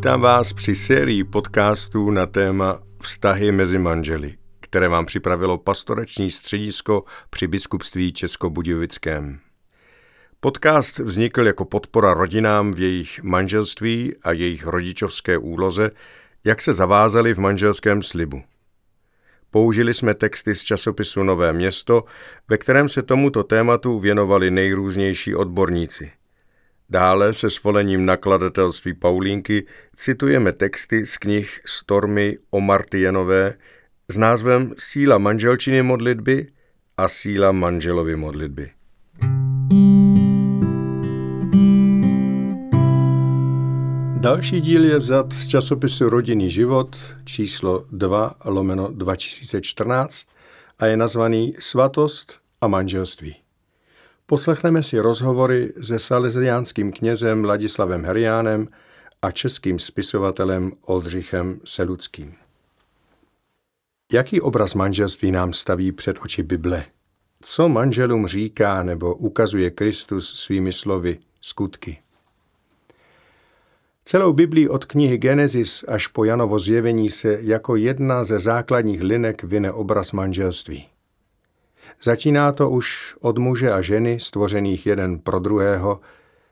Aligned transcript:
Vítám 0.00 0.20
vás 0.20 0.52
při 0.52 0.74
sérii 0.74 1.24
podcastů 1.24 2.10
na 2.10 2.26
téma 2.26 2.78
Vztahy 3.02 3.52
mezi 3.52 3.78
manželi, 3.78 4.34
které 4.60 4.88
vám 4.88 5.06
připravilo 5.06 5.58
pastorační 5.58 6.30
středisko 6.30 7.04
při 7.30 7.46
biskupství 7.46 8.12
Českobudějovickém. 8.12 9.38
Podcast 10.40 10.98
vznikl 10.98 11.46
jako 11.46 11.64
podpora 11.64 12.14
rodinám 12.14 12.72
v 12.72 12.80
jejich 12.80 13.22
manželství 13.22 14.14
a 14.22 14.32
jejich 14.32 14.66
rodičovské 14.66 15.38
úloze, 15.38 15.90
jak 16.44 16.60
se 16.60 16.72
zavázali 16.72 17.34
v 17.34 17.38
manželském 17.38 18.02
slibu. 18.02 18.42
Použili 19.50 19.94
jsme 19.94 20.14
texty 20.14 20.54
z 20.54 20.64
časopisu 20.64 21.22
Nové 21.22 21.52
město, 21.52 22.04
ve 22.48 22.58
kterém 22.58 22.88
se 22.88 23.02
tomuto 23.02 23.44
tématu 23.44 23.98
věnovali 23.98 24.50
nejrůznější 24.50 25.34
odborníci– 25.34 26.12
Dále 26.90 27.34
se 27.34 27.50
svolením 27.50 28.06
nakladatelství 28.06 28.94
Paulínky 28.94 29.66
citujeme 29.96 30.52
texty 30.52 31.06
z 31.06 31.16
knih 31.16 31.60
Stormy 31.66 32.38
o 32.50 32.60
Martienové 32.60 33.54
s 34.08 34.18
názvem 34.18 34.74
Síla 34.78 35.18
manželčiny 35.18 35.82
modlitby 35.82 36.46
a 36.96 37.08
Síla 37.08 37.52
manželovy 37.52 38.16
modlitby. 38.16 38.70
Další 44.20 44.60
díl 44.60 44.84
je 44.84 44.98
vzat 44.98 45.32
z 45.32 45.46
časopisu 45.46 46.08
Rodinný 46.08 46.50
život 46.50 46.96
číslo 47.24 47.84
2 47.92 48.34
lomeno 48.44 48.88
2014 48.92 50.28
a 50.78 50.86
je 50.86 50.96
nazvaný 50.96 51.54
Svatost 51.58 52.38
a 52.60 52.66
manželství. 52.66 53.39
Poslechneme 54.30 54.82
si 54.82 54.98
rozhovory 54.98 55.72
se 55.82 55.98
salesiánským 55.98 56.92
knězem 56.92 57.44
Ladislavem 57.44 58.04
Heriánem 58.04 58.68
a 59.22 59.30
českým 59.30 59.78
spisovatelem 59.78 60.72
Oldřichem 60.86 61.60
Seluckým. 61.64 62.34
Jaký 64.12 64.40
obraz 64.40 64.74
manželství 64.74 65.30
nám 65.30 65.52
staví 65.52 65.92
před 65.92 66.16
oči 66.22 66.42
Bible? 66.42 66.84
Co 67.42 67.68
manželům 67.68 68.26
říká 68.26 68.82
nebo 68.82 69.14
ukazuje 69.14 69.70
Kristus 69.70 70.34
svými 70.34 70.72
slovy, 70.72 71.18
skutky? 71.40 71.98
Celou 74.04 74.32
Biblii 74.32 74.68
od 74.68 74.84
knihy 74.84 75.18
Genesis 75.18 75.84
až 75.88 76.06
po 76.06 76.24
Janovo 76.24 76.58
zjevení 76.58 77.10
se 77.10 77.38
jako 77.40 77.76
jedna 77.76 78.24
ze 78.24 78.38
základních 78.38 79.02
linek 79.02 79.42
vyne 79.42 79.72
obraz 79.72 80.12
manželství. 80.12 80.88
Začíná 82.02 82.52
to 82.52 82.70
už 82.70 83.16
od 83.20 83.38
muže 83.38 83.72
a 83.72 83.82
ženy, 83.82 84.20
stvořených 84.20 84.86
jeden 84.86 85.18
pro 85.18 85.38
druhého, 85.38 86.00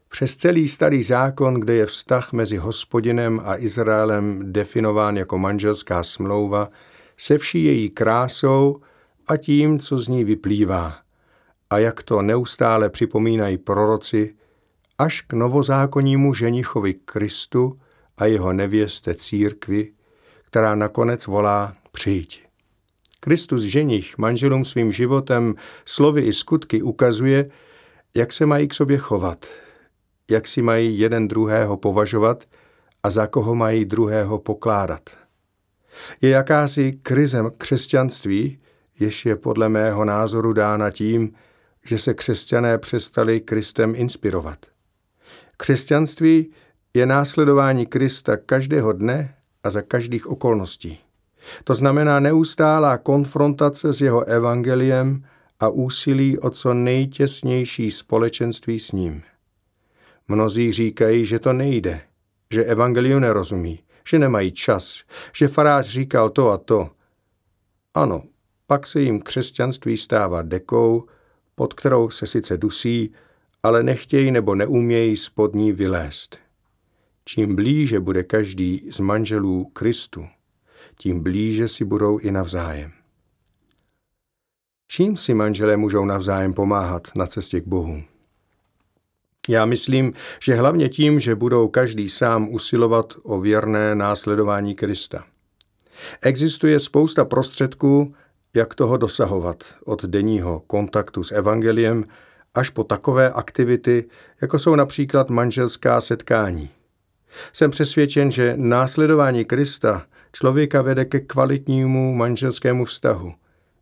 přes 0.09 0.37
celý 0.37 0.69
starý 0.69 1.03
zákon, 1.03 1.55
kde 1.55 1.75
je 1.75 1.87
vztah 1.87 2.33
mezi 2.33 2.57
hospodinem 2.57 3.41
a 3.45 3.57
Izraelem 3.57 4.53
definován 4.53 5.17
jako 5.17 5.39
manželská 5.39 6.03
smlouva, 6.03 6.69
se 7.17 7.39
vší 7.39 7.65
její 7.65 7.91
krásou 7.91 8.81
a 9.27 9.37
tím, 9.37 9.79
co 9.79 9.99
z 9.99 10.09
ní 10.09 10.25
vyplývá. 10.25 10.99
A 11.71 11.79
jak 11.79 12.03
to 12.03 12.23
neustále 12.23 12.91
připomínají 12.91 13.59
proroci, 13.59 14.35
až 14.99 15.21
k 15.21 15.33
novozákonnímu 15.33 16.35
ženichovi 16.35 16.95
Kristu 16.95 17.81
a 18.19 18.27
jeho 18.27 18.53
nevěste 18.53 19.15
církvi, 19.15 19.93
která 20.43 20.75
nakonec 20.75 21.27
volá 21.27 21.73
přijď. 21.93 22.48
Kristus 23.21 23.63
ženich 23.63 24.19
manželům 24.19 24.65
svým 24.65 24.93
životem, 24.93 25.55
slovy 25.85 26.23
i 26.23 26.33
skutky 26.33 26.83
ukazuje, 26.83 27.51
jak 28.15 28.33
se 28.33 28.47
mají 28.47 28.69
k 28.69 28.75
sobě 28.75 28.99
chovat, 28.99 29.47
jak 30.31 30.49
si 30.49 30.63
mají 30.63 30.99
jeden 30.99 31.29
druhého 31.29 31.77
považovat 31.77 32.45
a 33.03 33.11
za 33.11 33.27
koho 33.27 33.55
mají 33.55 33.85
druhého 33.85 34.39
pokládat. 34.39 35.11
Je 36.21 36.31
jakási 36.31 36.93
krize 37.03 37.43
křesťanství, 37.59 38.61
jež 39.01 39.27
je 39.27 39.37
podle 39.37 39.69
mého 39.69 40.05
názoru 40.05 40.53
dána 40.53 40.91
tím, 40.91 41.33
že 41.85 41.99
se 41.99 42.15
křesťané 42.15 42.79
přestali 42.79 43.41
Kristem 43.41 43.95
inspirovat. 43.97 44.67
Křesťanství 45.57 46.53
je 46.95 47.07
následování 47.07 47.87
Krista 47.87 48.37
každého 48.37 48.93
dne 48.93 49.35
a 49.65 49.71
za 49.71 49.83
každých 49.83 50.27
okolností. 50.27 51.08
To 51.65 51.75
znamená 51.75 52.21
neustálá 52.21 52.99
konfrontace 52.99 53.93
s 53.93 54.01
jeho 54.01 54.25
evangeliem 54.25 55.25
a 55.61 55.69
úsilí 55.69 56.39
o 56.39 56.51
co 56.51 56.75
nejtěsnější 56.75 57.91
společenství 57.91 58.81
s 58.81 58.93
ním. 58.93 59.23
Mnozí 60.29 60.73
říkají, 60.73 61.27
že 61.27 61.39
to 61.39 61.53
nejde, 61.53 62.01
že 62.53 62.65
evangeliu 62.65 63.19
nerozumí, 63.19 63.81
že 64.09 64.19
nemají 64.19 64.53
čas, 64.53 65.03
že 65.37 65.49
farář 65.49 65.89
říkal 65.89 66.31
to 66.31 66.51
a 66.51 66.59
to. 66.59 66.91
Ano, 67.95 68.23
pak 68.67 68.87
se 68.87 69.01
jim 69.01 69.21
křesťanství 69.21 69.97
stává 69.97 70.43
dekou, 70.43 71.05
pod 71.55 71.75
kterou 71.75 72.11
se 72.11 72.27
sice 72.27 72.57
dusí, 72.57 73.13
ale 73.63 73.83
nechtějí 73.83 74.31
nebo 74.31 74.55
neumějí 74.55 75.17
spod 75.17 75.55
ní 75.55 75.73
vylézt. 75.73 76.39
Čím 77.25 77.57
blíže 77.57 78.01
bude 78.01 78.23
každý 78.23 78.91
z 78.91 79.01
manželů 79.01 79.65
Kristu, 79.65 80.27
tím 81.01 81.23
blíže 81.23 81.69
si 81.69 81.85
budou 81.85 82.19
i 82.19 82.31
navzájem. 82.31 82.93
Čím 84.91 85.17
si 85.17 85.35
manželé 85.35 85.77
můžou 85.77 86.05
navzájem 86.05 86.55
pomáhat 86.55 87.09
na 87.15 87.27
cestě 87.27 87.61
k 87.61 87.67
Bohu? 87.67 88.03
Já 89.49 89.65
myslím, 89.65 90.13
že 90.43 90.55
hlavně 90.55 90.89
tím, 90.89 91.21
že 91.21 91.35
budou 91.35 91.69
každý 91.69 92.09
sám 92.09 92.49
usilovat 92.49 93.13
o 93.23 93.41
věrné 93.41 93.95
následování 93.95 94.75
Krista. 94.75 95.25
Existuje 96.23 96.81
spousta 96.81 97.25
prostředků, 97.25 98.15
jak 98.57 98.75
toho 98.75 98.97
dosahovat, 98.97 99.65
od 99.85 100.05
denního 100.05 100.61
kontaktu 100.61 101.23
s 101.23 101.33
evangeliem 101.33 102.05
až 102.55 102.71
po 102.71 102.85
takové 102.85 103.33
aktivity, 103.33 104.05
jako 104.41 104.59
jsou 104.59 104.75
například 104.75 105.31
manželská 105.31 106.01
setkání. 106.01 106.71
Jsem 107.53 107.71
přesvědčen, 107.71 108.31
že 108.31 108.55
následování 108.57 109.45
Krista 109.45 110.07
člověka 110.33 110.83
vede 110.83 111.05
ke 111.05 111.21
kvalitnímu 111.21 112.15
manželskému 112.15 112.85
vztahu, 112.85 113.33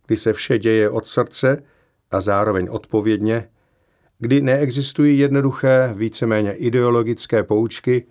kdy 0.07 0.17
se 0.17 0.33
vše 0.33 0.59
děje 0.59 0.91
od 0.91 1.07
srdce 1.07 1.63
a 2.11 2.21
zároveň 2.21 2.69
odpovědně, 2.71 3.49
kdy 4.19 4.41
neexistují 4.41 5.19
jednoduché, 5.19 5.95
víceméně 5.97 6.53
ideologické 6.53 7.43
poučky, 7.43 8.07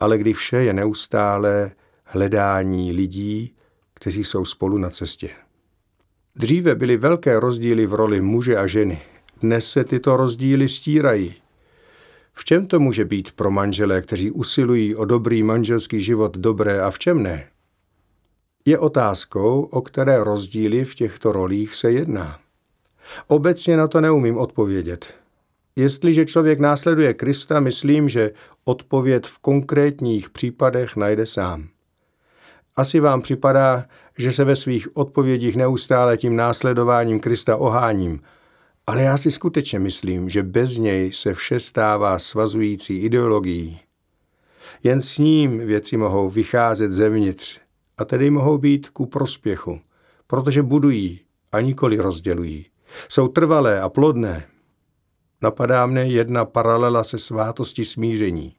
ale 0.00 0.18
kdy 0.18 0.32
vše 0.32 0.56
je 0.56 0.72
neustále 0.72 1.70
hledání 2.04 2.92
lidí, 2.92 3.54
kteří 3.94 4.24
jsou 4.24 4.44
spolu 4.44 4.78
na 4.78 4.90
cestě. 4.90 5.30
Dříve 6.36 6.74
byly 6.74 6.96
velké 6.96 7.40
rozdíly 7.40 7.86
v 7.86 7.94
roli 7.94 8.20
muže 8.20 8.56
a 8.56 8.66
ženy. 8.66 9.02
Dnes 9.40 9.70
se 9.70 9.84
tyto 9.84 10.16
rozdíly 10.16 10.68
stírají. 10.68 11.34
V 12.32 12.44
čem 12.44 12.66
to 12.66 12.80
může 12.80 13.04
být 13.04 13.32
pro 13.32 13.50
manželé, 13.50 14.02
kteří 14.02 14.30
usilují 14.30 14.94
o 14.94 15.04
dobrý 15.04 15.42
manželský 15.42 16.00
život 16.00 16.36
dobré 16.36 16.80
a 16.80 16.90
v 16.90 16.98
čem 16.98 17.22
ne? 17.22 17.46
Je 18.66 18.78
otázkou, 18.78 19.62
o 19.62 19.80
které 19.82 20.24
rozdíly 20.24 20.84
v 20.84 20.94
těchto 20.94 21.32
rolích 21.32 21.74
se 21.74 21.92
jedná. 21.92 22.38
Obecně 23.26 23.76
na 23.76 23.88
to 23.88 24.00
neumím 24.00 24.38
odpovědět. 24.38 25.14
Jestliže 25.76 26.24
člověk 26.24 26.60
následuje 26.60 27.14
Krista, 27.14 27.60
myslím, 27.60 28.08
že 28.08 28.30
odpověď 28.64 29.26
v 29.26 29.38
konkrétních 29.38 30.30
případech 30.30 30.96
najde 30.96 31.26
sám. 31.26 31.68
Asi 32.76 33.00
vám 33.00 33.22
připadá, 33.22 33.84
že 34.18 34.32
se 34.32 34.44
ve 34.44 34.56
svých 34.56 34.96
odpovědích 34.96 35.56
neustále 35.56 36.16
tím 36.16 36.36
následováním 36.36 37.20
Krista 37.20 37.56
oháním, 37.56 38.20
ale 38.86 39.02
já 39.02 39.18
si 39.18 39.30
skutečně 39.30 39.78
myslím, 39.78 40.28
že 40.28 40.42
bez 40.42 40.78
něj 40.78 41.12
se 41.12 41.34
vše 41.34 41.60
stává 41.60 42.18
svazující 42.18 42.98
ideologií. 42.98 43.80
Jen 44.82 45.00
s 45.00 45.18
ním 45.18 45.58
věci 45.58 45.96
mohou 45.96 46.30
vycházet 46.30 46.92
zevnitř, 46.92 47.59
a 48.00 48.04
tedy 48.04 48.30
mohou 48.30 48.58
být 48.58 48.88
ku 48.88 49.06
prospěchu, 49.06 49.80
protože 50.26 50.62
budují 50.62 51.20
a 51.52 51.60
nikoli 51.60 51.96
rozdělují. 51.96 52.66
Jsou 53.08 53.28
trvalé 53.28 53.80
a 53.80 53.88
plodné. 53.88 54.46
Napadá 55.42 55.86
mne 55.86 56.06
jedna 56.06 56.44
paralela 56.44 57.04
se 57.04 57.18
svátosti 57.18 57.84
smíření. 57.84 58.54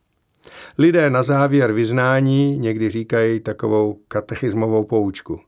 Lidé 0.78 1.10
na 1.10 1.24
závěr 1.24 1.74
vyznání 1.74 2.58
někdy 2.58 2.90
říkají 2.90 3.40
takovou 3.40 4.00
katechismovou 4.08 4.84
poučku 4.84 5.40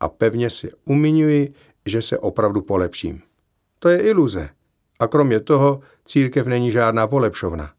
a 0.00 0.08
pevně 0.08 0.50
si 0.50 0.70
umiňuji, 0.84 1.54
že 1.86 2.02
se 2.02 2.18
opravdu 2.18 2.62
polepším. 2.62 3.20
To 3.78 3.88
je 3.88 4.00
iluze. 4.00 4.48
A 5.00 5.06
kromě 5.06 5.40
toho 5.40 5.80
církev 6.04 6.46
není 6.46 6.70
žádná 6.70 7.06
polepšovna. 7.06 7.72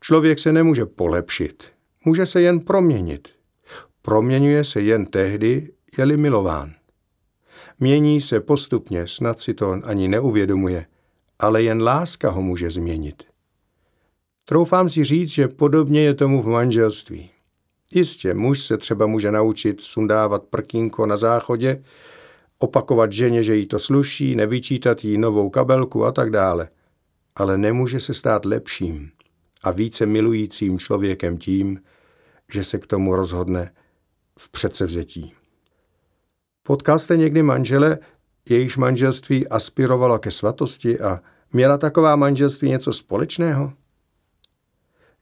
Člověk 0.00 0.38
se 0.38 0.52
nemůže 0.52 0.86
polepšit, 0.86 1.64
může 2.04 2.26
se 2.26 2.40
jen 2.40 2.60
proměnit. 2.60 3.33
Proměňuje 4.06 4.64
se 4.64 4.80
jen 4.80 5.06
tehdy, 5.06 5.72
je-li 5.98 6.16
milován. 6.16 6.72
Mění 7.80 8.20
se 8.20 8.40
postupně, 8.40 9.06
snad 9.06 9.40
si 9.40 9.54
to 9.54 9.80
ani 9.84 10.08
neuvědomuje, 10.08 10.86
ale 11.38 11.62
jen 11.62 11.82
láska 11.82 12.30
ho 12.30 12.42
může 12.42 12.70
změnit. 12.70 13.22
Troufám 14.44 14.88
si 14.88 15.04
říct, 15.04 15.28
že 15.28 15.48
podobně 15.48 16.00
je 16.00 16.14
tomu 16.14 16.42
v 16.42 16.48
manželství. 16.48 17.30
Jistě, 17.94 18.34
muž 18.34 18.60
se 18.60 18.78
třeba 18.78 19.06
může 19.06 19.32
naučit 19.32 19.80
sundávat 19.80 20.42
prkínko 20.44 21.06
na 21.06 21.16
záchodě, 21.16 21.84
opakovat 22.58 23.12
ženě, 23.12 23.42
že 23.42 23.56
jí 23.56 23.66
to 23.66 23.78
sluší, 23.78 24.36
nevyčítat 24.36 25.04
jí 25.04 25.18
novou 25.18 25.50
kabelku 25.50 26.04
a 26.04 26.12
tak 26.12 26.30
dále. 26.30 26.68
Ale 27.36 27.58
nemůže 27.58 28.00
se 28.00 28.14
stát 28.14 28.44
lepším 28.44 29.10
a 29.62 29.70
více 29.70 30.06
milujícím 30.06 30.78
člověkem 30.78 31.38
tím, 31.38 31.80
že 32.52 32.64
se 32.64 32.78
k 32.78 32.86
tomu 32.86 33.14
rozhodne 33.16 33.70
v 34.38 34.50
předsevzetí. 34.50 35.34
Potkal 36.62 36.98
jste 36.98 37.16
někdy 37.16 37.42
manžele, 37.42 37.98
jejíž 38.48 38.76
manželství 38.76 39.48
aspirovalo 39.48 40.18
ke 40.18 40.30
svatosti 40.30 41.00
a 41.00 41.20
měla 41.52 41.78
taková 41.78 42.16
manželství 42.16 42.70
něco 42.70 42.92
společného? 42.92 43.72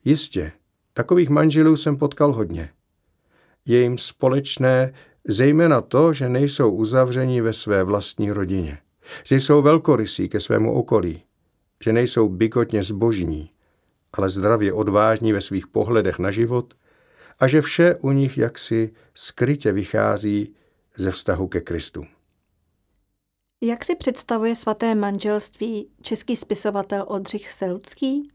Jistě, 0.04 0.52
takových 0.94 1.28
manželů 1.28 1.76
jsem 1.76 1.96
potkal 1.96 2.32
hodně. 2.32 2.70
Je 3.66 3.82
jim 3.82 3.98
společné 3.98 4.92
zejména 5.28 5.80
to, 5.80 6.12
že 6.12 6.28
nejsou 6.28 6.70
uzavření 6.70 7.40
ve 7.40 7.52
své 7.52 7.84
vlastní 7.84 8.32
rodině, 8.32 8.78
že 9.24 9.36
jsou 9.36 9.62
velkorysí 9.62 10.28
ke 10.28 10.40
svému 10.40 10.74
okolí, 10.74 11.22
že 11.84 11.92
nejsou 11.92 12.28
bykotně 12.28 12.82
zbožní, 12.82 13.50
ale 14.12 14.30
zdravě 14.30 14.72
odvážní 14.72 15.32
ve 15.32 15.40
svých 15.40 15.66
pohledech 15.66 16.18
na 16.18 16.30
život 16.30 16.74
a 17.38 17.48
že 17.48 17.60
vše 17.60 17.94
u 17.94 18.10
nich 18.10 18.38
jaksi 18.38 18.94
skrytě 19.14 19.72
vychází 19.72 20.54
ze 20.96 21.10
vztahu 21.10 21.48
ke 21.48 21.60
Kristu. 21.60 22.04
Jak 23.60 23.84
si 23.84 23.94
představuje 23.96 24.56
svaté 24.56 24.94
manželství 24.94 25.88
český 26.02 26.36
spisovatel 26.36 27.04
Oldřich 27.08 27.52
Selucký? 27.52 28.28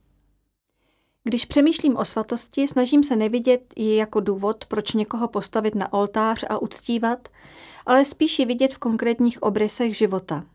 Když 1.24 1.46
přemýšlím 1.46 1.98
o 1.98 2.06
svatosti, 2.06 2.68
snažím 2.68 3.04
se 3.04 3.16
nevidět 3.16 3.74
ji 3.76 3.96
jako 3.96 4.20
důvod, 4.20 4.66
proč 4.66 4.94
někoho 4.94 5.28
postavit 5.28 5.76
na 5.76 5.94
oltář 5.94 6.46
a 6.50 6.62
uctívat, 6.62 7.28
ale 7.86 8.06
spíš 8.06 8.40
ji 8.40 8.46
vidět 8.46 8.74
v 8.74 8.78
konkrétních 8.78 9.44
obrysech 9.44 9.98
života. 9.98 10.46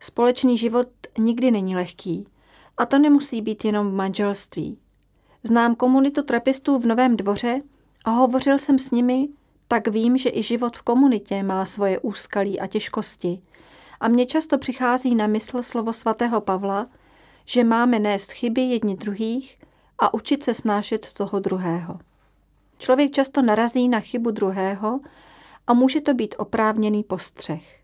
Společný 0.00 0.58
život 0.58 0.88
nikdy 1.18 1.50
není 1.50 1.76
lehký. 1.76 2.28
A 2.76 2.86
to 2.86 2.98
nemusí 2.98 3.42
být 3.42 3.64
jenom 3.64 3.90
v 3.90 3.94
manželství. 3.94 4.78
Znám 5.48 5.74
komunitu 5.74 6.22
trapistů 6.22 6.78
v 6.78 6.86
Novém 6.86 7.16
dvoře 7.16 7.60
a 8.04 8.10
hovořil 8.10 8.58
jsem 8.58 8.78
s 8.78 8.90
nimi, 8.90 9.28
tak 9.68 9.88
vím, 9.88 10.16
že 10.16 10.30
i 10.32 10.42
život 10.42 10.76
v 10.76 10.82
komunitě 10.82 11.42
má 11.42 11.66
svoje 11.66 11.98
úskalí 11.98 12.60
a 12.60 12.66
těžkosti. 12.66 13.42
A 14.00 14.08
mně 14.08 14.26
často 14.26 14.58
přichází 14.58 15.14
na 15.14 15.26
mysl 15.26 15.62
slovo 15.62 15.92
svatého 15.92 16.40
Pavla, 16.40 16.86
že 17.44 17.64
máme 17.64 17.98
nést 17.98 18.32
chyby 18.32 18.60
jedni 18.60 18.96
druhých 18.96 19.58
a 19.98 20.14
učit 20.14 20.42
se 20.42 20.54
snášet 20.54 21.12
toho 21.12 21.38
druhého. 21.38 21.98
Člověk 22.78 23.10
často 23.10 23.42
narazí 23.42 23.88
na 23.88 24.00
chybu 24.00 24.30
druhého 24.30 25.00
a 25.66 25.74
může 25.74 26.00
to 26.00 26.14
být 26.14 26.34
oprávněný 26.38 27.02
postřeh. 27.02 27.80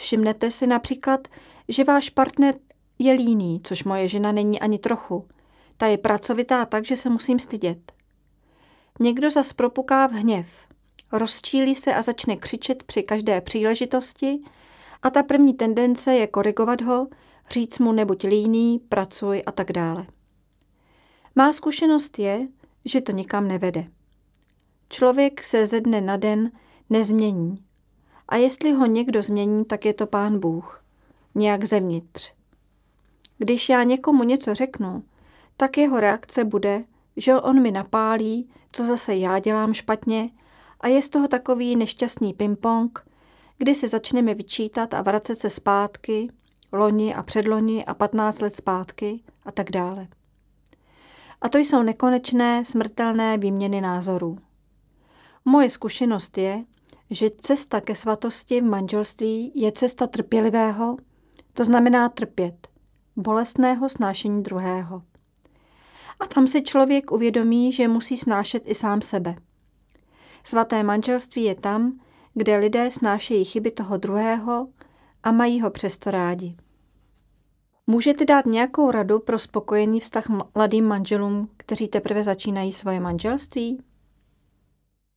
Všimnete 0.00 0.50
si 0.50 0.66
například, 0.66 1.28
že 1.68 1.84
váš 1.84 2.10
partner 2.10 2.54
je 2.98 3.12
líný, 3.12 3.60
což 3.64 3.84
moje 3.84 4.08
žena 4.08 4.32
není 4.32 4.60
ani 4.60 4.78
trochu. 4.78 5.26
Ta 5.82 5.88
je 5.88 5.98
pracovitá 5.98 6.64
tak, 6.64 6.84
že 6.84 6.96
se 6.96 7.08
musím 7.08 7.38
stydět. 7.38 7.92
Někdo 9.00 9.30
zas 9.30 9.52
propuká 9.52 10.06
v 10.06 10.12
hněv, 10.12 10.66
rozčílí 11.12 11.74
se 11.74 11.94
a 11.94 12.02
začne 12.02 12.36
křičet 12.36 12.82
při 12.82 13.02
každé 13.02 13.40
příležitosti 13.40 14.38
a 15.02 15.10
ta 15.10 15.22
první 15.22 15.54
tendence 15.54 16.14
je 16.14 16.26
korigovat 16.26 16.80
ho, 16.80 17.08
říct 17.50 17.78
mu 17.78 17.92
nebuď 17.92 18.24
líný, 18.24 18.78
pracuj 18.88 19.42
a 19.46 19.52
tak 19.52 19.72
dále. 19.72 20.06
Má 21.34 21.52
zkušenost 21.52 22.18
je, 22.18 22.48
že 22.84 23.00
to 23.00 23.12
nikam 23.12 23.48
nevede. 23.48 23.84
Člověk 24.88 25.42
se 25.42 25.66
ze 25.66 25.80
dne 25.80 26.00
na 26.00 26.16
den 26.16 26.50
nezmění. 26.90 27.64
A 28.28 28.36
jestli 28.36 28.72
ho 28.72 28.86
někdo 28.86 29.22
změní, 29.22 29.64
tak 29.64 29.84
je 29.84 29.94
to 29.94 30.06
pán 30.06 30.40
Bůh. 30.40 30.84
Nějak 31.34 31.64
zevnitř. 31.64 32.32
Když 33.38 33.68
já 33.68 33.82
někomu 33.82 34.24
něco 34.24 34.54
řeknu, 34.54 35.02
tak 35.62 35.78
jeho 35.78 36.00
reakce 36.00 36.44
bude, 36.44 36.84
že 37.16 37.34
on 37.34 37.62
mi 37.62 37.70
napálí, 37.70 38.50
co 38.72 38.84
zase 38.84 39.16
já 39.16 39.38
dělám 39.38 39.74
špatně 39.74 40.30
a 40.80 40.88
je 40.88 41.02
z 41.02 41.08
toho 41.08 41.28
takový 41.28 41.76
nešťastný 41.76 42.34
ping-pong, 42.34 43.00
kdy 43.58 43.74
se 43.74 43.88
začneme 43.88 44.34
vyčítat 44.34 44.94
a 44.94 45.02
vracet 45.02 45.40
se 45.40 45.50
zpátky, 45.50 46.28
loni 46.72 47.14
a 47.14 47.22
předloni 47.22 47.84
a 47.84 47.94
15 47.94 48.40
let 48.40 48.56
zpátky 48.56 49.20
a 49.44 49.52
tak 49.52 49.70
dále. 49.70 50.08
A 51.40 51.48
to 51.48 51.58
jsou 51.58 51.82
nekonečné, 51.82 52.64
smrtelné 52.64 53.38
výměny 53.38 53.80
názorů. 53.80 54.38
Moje 55.44 55.70
zkušenost 55.70 56.38
je, 56.38 56.64
že 57.10 57.30
cesta 57.40 57.80
ke 57.80 57.94
svatosti 57.94 58.60
v 58.60 58.64
manželství 58.64 59.52
je 59.54 59.72
cesta 59.72 60.06
trpělivého, 60.06 60.96
to 61.52 61.64
znamená 61.64 62.08
trpět, 62.08 62.68
bolestného 63.16 63.88
snášení 63.88 64.42
druhého. 64.42 65.02
A 66.22 66.26
tam 66.26 66.46
si 66.46 66.62
člověk 66.62 67.12
uvědomí, 67.12 67.72
že 67.72 67.88
musí 67.88 68.16
snášet 68.16 68.62
i 68.66 68.74
sám 68.74 69.00
sebe. 69.00 69.36
Svaté 70.44 70.82
manželství 70.82 71.44
je 71.44 71.54
tam, 71.54 72.00
kde 72.34 72.56
lidé 72.56 72.90
snášejí 72.90 73.44
chyby 73.44 73.70
toho 73.70 73.96
druhého 73.96 74.68
a 75.22 75.32
mají 75.32 75.60
ho 75.60 75.70
přesto 75.70 76.10
rádi. 76.10 76.56
Můžete 77.86 78.24
dát 78.24 78.46
nějakou 78.46 78.90
radu 78.90 79.18
pro 79.18 79.38
spokojený 79.38 80.00
vztah 80.00 80.24
mladým 80.54 80.86
manželům, 80.86 81.48
kteří 81.56 81.88
teprve 81.88 82.24
začínají 82.24 82.72
svoje 82.72 83.00
manželství? 83.00 83.82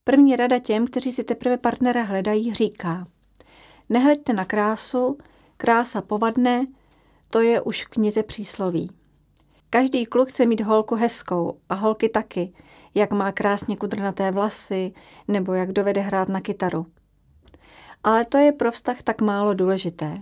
První 0.03 0.35
rada 0.35 0.59
těm, 0.59 0.87
kteří 0.87 1.11
si 1.11 1.23
teprve 1.23 1.57
partnera 1.57 2.03
hledají, 2.03 2.53
říká 2.53 3.07
Nehleďte 3.89 4.33
na 4.33 4.45
krásu, 4.45 5.17
krása 5.57 6.01
povadne, 6.01 6.67
to 7.29 7.41
je 7.41 7.61
už 7.61 7.85
v 7.85 7.89
knize 7.89 8.23
přísloví. 8.23 8.89
Každý 9.75 10.05
kluk 10.05 10.29
chce 10.29 10.45
mít 10.45 10.61
holku 10.61 10.95
hezkou 10.95 11.57
a 11.69 11.75
holky 11.75 12.09
taky, 12.09 12.53
jak 12.93 13.11
má 13.11 13.31
krásně 13.31 13.77
kudrnaté 13.77 14.31
vlasy 14.31 14.93
nebo 15.27 15.53
jak 15.53 15.71
dovede 15.71 16.01
hrát 16.01 16.29
na 16.29 16.41
kytaru. 16.41 16.85
Ale 18.03 18.25
to 18.25 18.37
je 18.37 18.51
pro 18.51 18.71
vztah 18.71 19.01
tak 19.01 19.21
málo 19.21 19.53
důležité. 19.53 20.21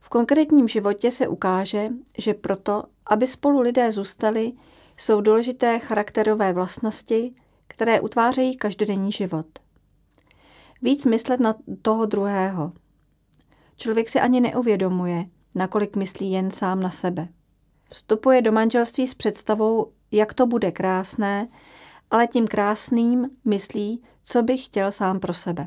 V 0.00 0.08
konkrétním 0.08 0.68
životě 0.68 1.10
se 1.10 1.28
ukáže, 1.28 1.88
že 2.18 2.34
proto, 2.34 2.84
aby 3.06 3.26
spolu 3.26 3.60
lidé 3.60 3.92
zůstali, 3.92 4.52
jsou 4.96 5.20
důležité 5.20 5.78
charakterové 5.78 6.52
vlastnosti, 6.52 7.34
které 7.66 8.00
utvářejí 8.00 8.56
každodenní 8.56 9.12
život. 9.12 9.46
Víc 10.82 11.06
myslet 11.06 11.40
na 11.40 11.54
toho 11.82 12.06
druhého. 12.06 12.72
Člověk 13.76 14.08
si 14.08 14.20
ani 14.20 14.40
neuvědomuje, 14.40 15.24
nakolik 15.54 15.96
myslí 15.96 16.32
jen 16.32 16.50
sám 16.50 16.80
na 16.80 16.90
sebe. 16.90 17.28
Vstupuje 17.88 18.42
do 18.42 18.52
manželství 18.52 19.08
s 19.08 19.14
představou, 19.14 19.92
jak 20.10 20.34
to 20.34 20.46
bude 20.46 20.72
krásné, 20.72 21.48
ale 22.10 22.26
tím 22.26 22.46
krásným 22.46 23.30
myslí, 23.44 24.02
co 24.22 24.42
by 24.42 24.58
chtěl 24.58 24.92
sám 24.92 25.20
pro 25.20 25.34
sebe. 25.34 25.66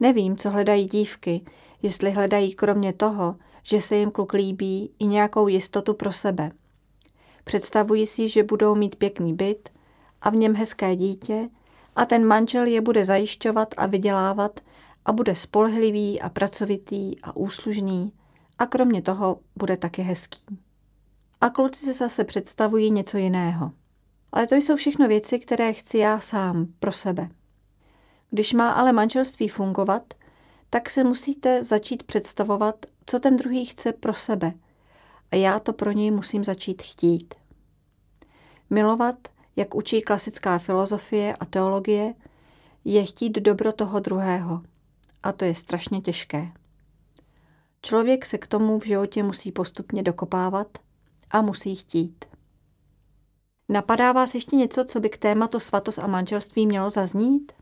Nevím, 0.00 0.36
co 0.36 0.50
hledají 0.50 0.86
dívky, 0.86 1.44
jestli 1.82 2.10
hledají 2.10 2.54
kromě 2.54 2.92
toho, 2.92 3.36
že 3.62 3.80
se 3.80 3.96
jim 3.96 4.10
kluk 4.10 4.32
líbí, 4.32 4.90
i 4.98 5.06
nějakou 5.06 5.48
jistotu 5.48 5.94
pro 5.94 6.12
sebe. 6.12 6.50
Představují 7.44 8.06
si, 8.06 8.28
že 8.28 8.42
budou 8.42 8.74
mít 8.74 8.96
pěkný 8.96 9.34
byt 9.34 9.68
a 10.20 10.30
v 10.30 10.34
něm 10.34 10.54
hezké 10.54 10.96
dítě 10.96 11.48
a 11.96 12.04
ten 12.04 12.26
manžel 12.26 12.64
je 12.64 12.80
bude 12.80 13.04
zajišťovat 13.04 13.74
a 13.76 13.86
vydělávat 13.86 14.60
a 15.04 15.12
bude 15.12 15.34
spolehlivý 15.34 16.20
a 16.20 16.28
pracovitý 16.28 17.20
a 17.20 17.36
úslužný 17.36 18.12
a 18.58 18.66
kromě 18.66 19.02
toho 19.02 19.38
bude 19.56 19.76
taky 19.76 20.02
hezký. 20.02 20.65
A 21.46 21.50
kluci 21.50 21.84
se 21.84 21.92
zase 21.92 22.24
představují 22.24 22.90
něco 22.90 23.18
jiného. 23.18 23.72
Ale 24.32 24.46
to 24.46 24.54
jsou 24.54 24.76
všechno 24.76 25.08
věci, 25.08 25.38
které 25.38 25.72
chci 25.72 25.98
já 25.98 26.20
sám 26.20 26.66
pro 26.78 26.92
sebe. 26.92 27.28
Když 28.30 28.52
má 28.52 28.70
ale 28.70 28.92
manželství 28.92 29.48
fungovat, 29.48 30.14
tak 30.70 30.90
se 30.90 31.04
musíte 31.04 31.62
začít 31.62 32.02
představovat, 32.02 32.86
co 33.06 33.20
ten 33.20 33.36
druhý 33.36 33.64
chce 33.64 33.92
pro 33.92 34.14
sebe. 34.14 34.52
A 35.30 35.36
já 35.36 35.58
to 35.58 35.72
pro 35.72 35.92
něj 35.92 36.10
musím 36.10 36.44
začít 36.44 36.82
chtít. 36.82 37.34
Milovat, 38.70 39.28
jak 39.56 39.74
učí 39.74 40.02
klasická 40.02 40.58
filozofie 40.58 41.36
a 41.36 41.44
teologie, 41.44 42.14
je 42.84 43.04
chtít 43.04 43.38
dobro 43.38 43.72
toho 43.72 44.00
druhého. 44.00 44.62
A 45.22 45.32
to 45.32 45.44
je 45.44 45.54
strašně 45.54 46.00
těžké. 46.00 46.52
Člověk 47.82 48.26
se 48.26 48.38
k 48.38 48.46
tomu 48.46 48.78
v 48.78 48.86
životě 48.86 49.22
musí 49.22 49.52
postupně 49.52 50.02
dokopávat 50.02 50.85
a 51.30 51.42
musí 51.42 51.74
chtít. 51.74 52.24
Napadá 53.68 54.12
vás 54.12 54.34
ještě 54.34 54.56
něco, 54.56 54.84
co 54.84 55.00
by 55.00 55.10
k 55.10 55.18
tématu 55.18 55.60
svatost 55.60 55.98
a 55.98 56.06
manželství 56.06 56.66
mělo 56.66 56.90
zaznít? 56.90 57.52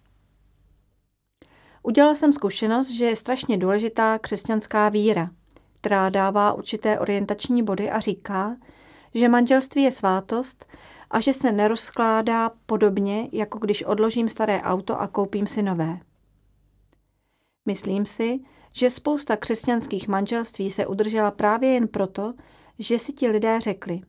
Udělal 1.82 2.14
jsem 2.14 2.32
zkušenost, 2.32 2.90
že 2.90 3.04
je 3.04 3.16
strašně 3.16 3.58
důležitá 3.58 4.18
křesťanská 4.18 4.88
víra, 4.88 5.30
která 5.74 6.08
dává 6.08 6.52
určité 6.52 6.98
orientační 6.98 7.62
body 7.62 7.90
a 7.90 8.00
říká, 8.00 8.56
že 9.14 9.28
manželství 9.28 9.82
je 9.82 9.92
svátost 9.92 10.66
a 11.10 11.20
že 11.20 11.32
se 11.32 11.52
nerozkládá 11.52 12.50
podobně, 12.66 13.28
jako 13.32 13.58
když 13.58 13.82
odložím 13.82 14.28
staré 14.28 14.62
auto 14.62 15.00
a 15.00 15.08
koupím 15.08 15.46
si 15.46 15.62
nové. 15.62 15.98
Myslím 17.66 18.06
si, 18.06 18.40
že 18.72 18.90
spousta 18.90 19.36
křesťanských 19.36 20.08
manželství 20.08 20.70
se 20.70 20.86
udržela 20.86 21.30
právě 21.30 21.70
jen 21.70 21.88
proto, 21.88 22.34
že 22.78 22.98
si 22.98 23.12
ti 23.12 23.28
lidé 23.28 23.60
řekli. 23.60 24.00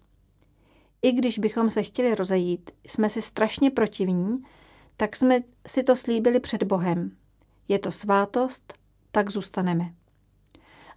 I 1.02 1.12
když 1.12 1.40
bychom 1.40 1.70
se 1.70 1.84
chtěli 1.84 2.16
rozejít, 2.16 2.72
jsme 2.88 3.10
si 3.10 3.22
strašně 3.22 3.72
protivní, 3.72 4.44
tak 4.98 5.16
jsme 5.16 5.40
si 5.68 5.84
to 5.84 5.96
slíbili 5.96 6.40
před 6.40 6.64
Bohem. 6.64 7.12
Je 7.68 7.80
to 7.80 7.92
svátost, 7.92 8.74
tak 9.12 9.30
zůstaneme. 9.30 9.94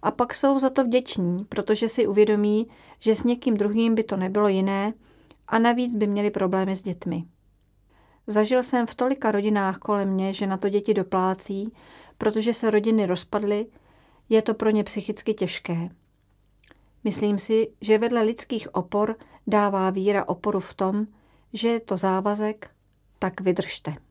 A 0.01 0.11
pak 0.11 0.35
jsou 0.35 0.59
za 0.59 0.69
to 0.69 0.83
vděční, 0.83 1.37
protože 1.49 1.89
si 1.89 2.07
uvědomí, 2.07 2.67
že 2.99 3.15
s 3.15 3.23
někým 3.23 3.57
druhým 3.57 3.95
by 3.95 4.03
to 4.03 4.17
nebylo 4.17 4.47
jiné 4.47 4.93
a 5.47 5.59
navíc 5.59 5.95
by 5.95 6.07
měli 6.07 6.31
problémy 6.31 6.75
s 6.75 6.81
dětmi. 6.81 7.23
Zažil 8.27 8.63
jsem 8.63 8.87
v 8.87 8.95
tolika 8.95 9.31
rodinách 9.31 9.77
kolem 9.77 10.09
mě, 10.09 10.33
že 10.33 10.47
na 10.47 10.57
to 10.57 10.69
děti 10.69 10.93
doplácí, 10.93 11.73
protože 12.17 12.53
se 12.53 12.69
rodiny 12.69 13.05
rozpadly, 13.05 13.67
je 14.29 14.41
to 14.41 14.53
pro 14.53 14.69
ně 14.69 14.83
psychicky 14.83 15.33
těžké. 15.33 15.89
Myslím 17.03 17.39
si, 17.39 17.67
že 17.81 17.97
vedle 17.97 18.21
lidských 18.23 18.75
opor 18.75 19.15
dává 19.47 19.89
víra 19.89 20.27
oporu 20.27 20.59
v 20.59 20.73
tom, 20.73 21.07
že 21.53 21.67
je 21.67 21.79
to 21.79 21.97
závazek, 21.97 22.71
tak 23.19 23.41
vydržte. 23.41 24.08